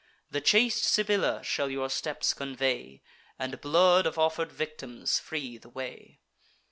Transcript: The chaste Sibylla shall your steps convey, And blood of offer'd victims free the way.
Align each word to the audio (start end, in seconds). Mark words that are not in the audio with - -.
The 0.31 0.41
chaste 0.41 0.83
Sibylla 0.83 1.43
shall 1.43 1.69
your 1.69 1.87
steps 1.87 2.33
convey, 2.33 3.03
And 3.37 3.61
blood 3.61 4.07
of 4.07 4.17
offer'd 4.17 4.51
victims 4.51 5.19
free 5.19 5.59
the 5.59 5.69
way. 5.69 6.21